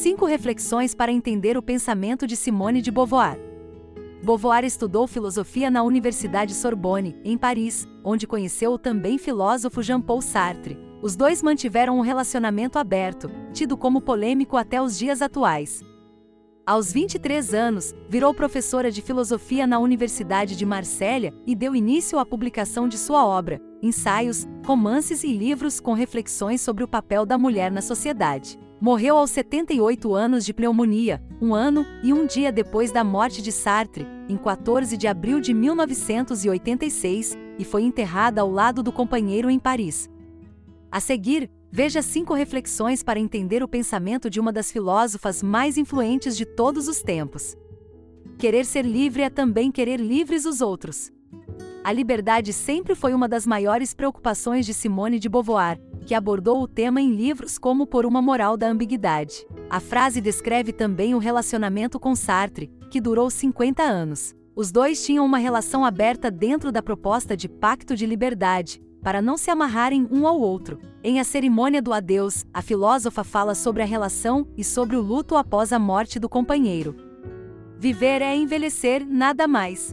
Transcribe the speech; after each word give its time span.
Cinco 0.00 0.24
reflexões 0.24 0.94
para 0.94 1.12
entender 1.12 1.58
o 1.58 1.62
pensamento 1.62 2.26
de 2.26 2.34
Simone 2.34 2.80
de 2.80 2.90
Beauvoir. 2.90 3.38
Beauvoir 4.22 4.64
estudou 4.64 5.06
filosofia 5.06 5.70
na 5.70 5.82
Universidade 5.82 6.54
Sorbonne, 6.54 7.18
em 7.22 7.36
Paris, 7.36 7.86
onde 8.02 8.26
conheceu 8.26 8.72
o 8.72 8.78
também 8.78 9.18
filósofo 9.18 9.82
Jean-Paul 9.82 10.22
Sartre. 10.22 10.78
Os 11.02 11.16
dois 11.16 11.42
mantiveram 11.42 11.98
um 11.98 12.00
relacionamento 12.00 12.78
aberto, 12.78 13.30
tido 13.52 13.76
como 13.76 14.00
polêmico 14.00 14.56
até 14.56 14.80
os 14.80 14.98
dias 14.98 15.20
atuais. 15.20 15.82
Aos 16.66 16.90
23 16.94 17.52
anos, 17.52 17.94
virou 18.08 18.32
professora 18.32 18.90
de 18.90 19.02
filosofia 19.02 19.66
na 19.66 19.78
Universidade 19.78 20.56
de 20.56 20.64
Marsella 20.64 21.30
e 21.46 21.54
deu 21.54 21.76
início 21.76 22.18
à 22.18 22.24
publicação 22.24 22.88
de 22.88 22.96
sua 22.96 23.26
obra, 23.26 23.60
ensaios, 23.82 24.48
romances 24.64 25.24
e 25.24 25.30
livros 25.30 25.78
com 25.78 25.92
reflexões 25.92 26.62
sobre 26.62 26.82
o 26.82 26.88
papel 26.88 27.26
da 27.26 27.36
mulher 27.36 27.70
na 27.70 27.82
sociedade. 27.82 28.58
Morreu 28.80 29.16
aos 29.16 29.30
78 29.30 30.14
anos 30.14 30.44
de 30.44 30.54
pneumonia, 30.54 31.22
um 31.40 31.54
ano 31.54 31.84
e 32.02 32.12
um 32.12 32.26
dia 32.26 32.50
depois 32.50 32.90
da 32.90 33.04
morte 33.04 33.42
de 33.42 33.52
Sartre, 33.52 34.06
em 34.28 34.36
14 34.36 34.96
de 34.96 35.06
abril 35.06 35.40
de 35.40 35.52
1986, 35.52 37.36
e 37.58 37.64
foi 37.64 37.82
enterrada 37.82 38.40
ao 38.40 38.50
lado 38.50 38.82
do 38.82 38.90
companheiro 38.90 39.50
em 39.50 39.58
Paris. 39.58 40.08
A 40.90 40.98
seguir, 40.98 41.50
Veja 41.72 42.02
cinco 42.02 42.34
reflexões 42.34 43.00
para 43.00 43.20
entender 43.20 43.62
o 43.62 43.68
pensamento 43.68 44.28
de 44.28 44.40
uma 44.40 44.52
das 44.52 44.72
filósofas 44.72 45.40
mais 45.40 45.78
influentes 45.78 46.36
de 46.36 46.44
todos 46.44 46.88
os 46.88 47.00
tempos. 47.00 47.56
Querer 48.38 48.64
ser 48.64 48.84
livre 48.84 49.22
é 49.22 49.30
também 49.30 49.70
querer 49.70 50.00
livres 50.00 50.44
os 50.44 50.60
outros. 50.60 51.12
A 51.90 51.92
liberdade 51.92 52.52
sempre 52.52 52.94
foi 52.94 53.12
uma 53.12 53.28
das 53.28 53.44
maiores 53.44 53.92
preocupações 53.92 54.64
de 54.64 54.72
Simone 54.72 55.18
de 55.18 55.28
Beauvoir, 55.28 55.76
que 56.06 56.14
abordou 56.14 56.62
o 56.62 56.68
tema 56.68 57.00
em 57.00 57.12
livros 57.12 57.58
como 57.58 57.84
Por 57.84 58.06
uma 58.06 58.22
Moral 58.22 58.56
da 58.56 58.68
Ambiguidade. 58.68 59.44
A 59.68 59.80
frase 59.80 60.20
descreve 60.20 60.72
também 60.72 61.16
o 61.16 61.18
relacionamento 61.18 61.98
com 61.98 62.14
Sartre, 62.14 62.70
que 62.92 63.00
durou 63.00 63.28
50 63.28 63.82
anos. 63.82 64.36
Os 64.54 64.70
dois 64.70 65.04
tinham 65.04 65.26
uma 65.26 65.38
relação 65.38 65.84
aberta 65.84 66.30
dentro 66.30 66.70
da 66.70 66.80
proposta 66.80 67.36
de 67.36 67.48
Pacto 67.48 67.96
de 67.96 68.06
Liberdade, 68.06 68.80
para 69.02 69.20
não 69.20 69.36
se 69.36 69.50
amarrarem 69.50 70.06
um 70.12 70.28
ao 70.28 70.38
outro. 70.40 70.78
Em 71.02 71.18
A 71.18 71.24
Cerimônia 71.24 71.82
do 71.82 71.92
Adeus, 71.92 72.46
a 72.54 72.62
filósofa 72.62 73.24
fala 73.24 73.52
sobre 73.52 73.82
a 73.82 73.86
relação 73.86 74.46
e 74.56 74.62
sobre 74.62 74.94
o 74.94 75.02
luto 75.02 75.34
após 75.34 75.72
a 75.72 75.78
morte 75.80 76.20
do 76.20 76.28
companheiro. 76.28 76.94
Viver 77.76 78.22
é 78.22 78.36
envelhecer, 78.36 79.04
nada 79.04 79.48
mais. 79.48 79.92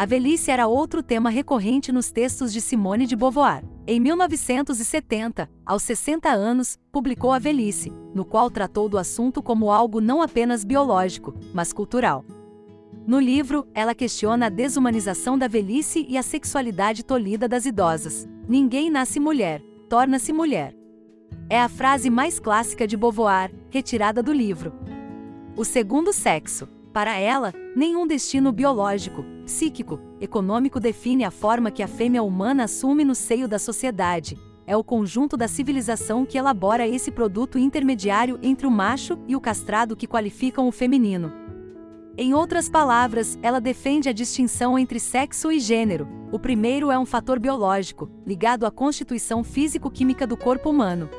A 0.00 0.06
velhice 0.06 0.50
era 0.50 0.66
outro 0.66 1.02
tema 1.02 1.28
recorrente 1.28 1.92
nos 1.92 2.10
textos 2.10 2.54
de 2.54 2.60
Simone 2.62 3.06
de 3.06 3.14
Beauvoir. 3.14 3.62
Em 3.86 4.00
1970, 4.00 5.46
aos 5.62 5.82
60 5.82 6.30
anos, 6.30 6.78
publicou 6.90 7.32
A 7.32 7.38
Velhice, 7.38 7.92
no 8.14 8.24
qual 8.24 8.50
tratou 8.50 8.88
do 8.88 8.96
assunto 8.96 9.42
como 9.42 9.70
algo 9.70 10.00
não 10.00 10.22
apenas 10.22 10.64
biológico, 10.64 11.34
mas 11.52 11.70
cultural. 11.70 12.24
No 13.06 13.20
livro, 13.20 13.68
ela 13.74 13.94
questiona 13.94 14.46
a 14.46 14.48
desumanização 14.48 15.36
da 15.36 15.46
velhice 15.46 16.06
e 16.08 16.16
a 16.16 16.22
sexualidade 16.22 17.04
tolhida 17.04 17.46
das 17.46 17.66
idosas. 17.66 18.26
Ninguém 18.48 18.88
nasce 18.88 19.20
mulher, 19.20 19.62
torna-se 19.86 20.32
mulher. 20.32 20.74
É 21.50 21.60
a 21.60 21.68
frase 21.68 22.08
mais 22.08 22.40
clássica 22.40 22.86
de 22.86 22.96
Beauvoir, 22.96 23.52
retirada 23.68 24.22
do 24.22 24.32
livro. 24.32 24.72
O 25.54 25.62
segundo 25.62 26.10
sexo. 26.10 26.66
Para 26.90 27.18
ela, 27.18 27.52
nenhum 27.76 28.04
destino 28.04 28.50
biológico, 28.50 29.24
psíquico, 29.50 29.98
econômico 30.20 30.78
define 30.78 31.24
a 31.24 31.30
forma 31.30 31.72
que 31.72 31.82
a 31.82 31.88
fêmea 31.88 32.22
humana 32.22 32.64
assume 32.64 33.04
no 33.04 33.16
seio 33.16 33.48
da 33.48 33.58
sociedade. 33.58 34.38
É 34.64 34.76
o 34.76 34.84
conjunto 34.84 35.36
da 35.36 35.48
civilização 35.48 36.24
que 36.24 36.38
elabora 36.38 36.86
esse 36.86 37.10
produto 37.10 37.58
intermediário 37.58 38.38
entre 38.44 38.64
o 38.64 38.70
macho 38.70 39.18
e 39.26 39.34
o 39.34 39.40
castrado 39.40 39.96
que 39.96 40.06
qualificam 40.06 40.68
o 40.68 40.72
feminino. 40.72 41.32
Em 42.16 42.32
outras 42.32 42.68
palavras, 42.68 43.36
ela 43.42 43.60
defende 43.60 44.08
a 44.08 44.12
distinção 44.12 44.78
entre 44.78 45.00
sexo 45.00 45.50
e 45.50 45.58
gênero. 45.58 46.06
O 46.30 46.38
primeiro 46.38 46.88
é 46.88 46.98
um 46.98 47.04
fator 47.04 47.40
biológico, 47.40 48.08
ligado 48.24 48.64
à 48.64 48.70
constituição 48.70 49.42
físico-química 49.42 50.28
do 50.28 50.36
corpo 50.36 50.70
humano. 50.70 51.10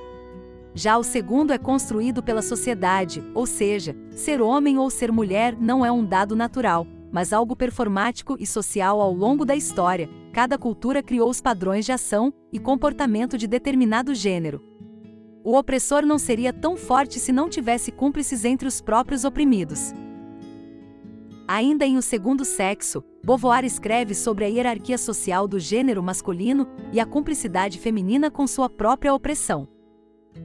Já 0.74 0.98
o 0.98 1.04
segundo 1.04 1.52
é 1.52 1.58
construído 1.58 2.24
pela 2.24 2.42
sociedade, 2.42 3.22
ou 3.34 3.46
seja, 3.46 3.94
ser 4.16 4.42
homem 4.42 4.78
ou 4.78 4.90
ser 4.90 5.12
mulher 5.12 5.54
não 5.60 5.86
é 5.86 5.92
um 5.92 6.06
dado 6.06 6.34
natural, 6.34 6.88
mas 7.12 7.34
algo 7.34 7.56
performático 7.56 8.38
e 8.40 8.48
social 8.48 9.02
ao 9.02 9.14
longo 9.14 9.46
da 9.46 9.56
história. 9.56 10.10
Cada 10.32 10.58
cultura 10.58 11.04
criou 11.04 11.30
os 11.30 11.42
padrões 11.42 11.86
de 11.86 11.92
ação 11.92 12.34
e 12.52 12.60
comportamento 12.60 13.38
de 13.38 13.48
determinado 13.48 14.16
gênero. 14.16 14.64
O 15.44 15.58
opressor 15.58 16.06
não 16.06 16.20
seria 16.20 16.54
tão 16.54 16.78
forte 16.78 17.20
se 17.20 17.32
não 17.32 17.50
tivesse 17.50 17.92
cúmplices 17.92 18.46
entre 18.46 18.68
os 18.68 18.80
próprios 18.80 19.26
oprimidos. 19.26 19.92
Ainda 21.48 21.86
em 21.86 21.98
O 21.98 22.02
Segundo 22.02 22.46
Sexo, 22.46 23.04
Beauvoir 23.24 23.66
escreve 23.66 24.16
sobre 24.16 24.46
a 24.46 24.48
hierarquia 24.48 24.98
social 24.98 25.48
do 25.48 25.60
gênero 25.60 26.02
masculino 26.02 26.68
e 26.94 27.00
a 27.00 27.06
cumplicidade 27.06 27.78
feminina 27.78 28.32
com 28.32 28.48
sua 28.48 28.70
própria 28.70 29.14
opressão. 29.14 29.68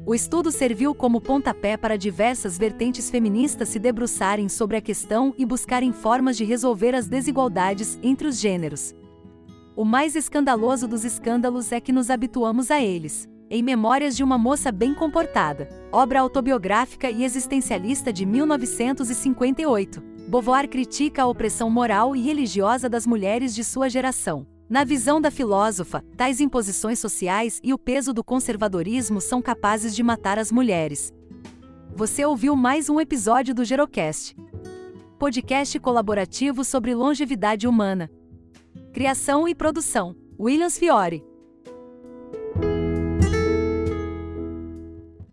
O 0.06 0.14
estudo 0.14 0.52
serviu 0.52 0.94
como 0.94 1.20
pontapé 1.20 1.76
para 1.76 1.98
diversas 1.98 2.56
vertentes 2.56 3.10
feministas 3.10 3.68
se 3.68 3.78
debruçarem 3.78 4.48
sobre 4.48 4.76
a 4.76 4.80
questão 4.80 5.34
e 5.36 5.44
buscarem 5.44 5.92
formas 5.92 6.36
de 6.36 6.44
resolver 6.44 6.94
as 6.94 7.08
desigualdades 7.08 7.98
entre 8.02 8.28
os 8.28 8.38
gêneros. 8.38 8.94
O 9.74 9.84
mais 9.84 10.16
escandaloso 10.16 10.88
dos 10.88 11.04
escândalos 11.04 11.70
é 11.72 11.80
que 11.80 11.92
nos 11.92 12.08
habituamos 12.08 12.70
a 12.70 12.80
eles. 12.80 13.28
Em 13.50 13.62
Memórias 13.62 14.16
de 14.16 14.24
uma 14.24 14.38
Moça 14.38 14.72
Bem 14.72 14.94
Comportada, 14.94 15.68
obra 15.92 16.20
autobiográfica 16.20 17.10
e 17.10 17.22
existencialista 17.22 18.12
de 18.12 18.26
1958. 18.26 20.02
Beauvoir 20.28 20.68
critica 20.68 21.22
a 21.22 21.26
opressão 21.26 21.70
moral 21.70 22.16
e 22.16 22.20
religiosa 22.20 22.88
das 22.88 23.06
mulheres 23.06 23.54
de 23.54 23.62
sua 23.62 23.88
geração. 23.88 24.46
Na 24.68 24.82
visão 24.82 25.20
da 25.20 25.30
filósofa, 25.30 26.04
tais 26.16 26.40
imposições 26.40 26.98
sociais 26.98 27.60
e 27.62 27.72
o 27.72 27.78
peso 27.78 28.12
do 28.12 28.24
conservadorismo 28.24 29.20
são 29.20 29.40
capazes 29.40 29.94
de 29.94 30.02
matar 30.02 30.40
as 30.40 30.50
mulheres. 30.50 31.14
Você 31.94 32.24
ouviu 32.24 32.56
mais 32.56 32.90
um 32.90 33.00
episódio 33.00 33.54
do 33.54 33.64
Gerocast, 33.64 34.36
podcast 35.20 35.78
colaborativo 35.78 36.64
sobre 36.64 36.96
longevidade 36.96 37.68
humana. 37.68 38.10
Criação 38.92 39.46
e 39.46 39.54
produção: 39.54 40.16
Williams 40.38 40.76
Fiore. 40.76 41.24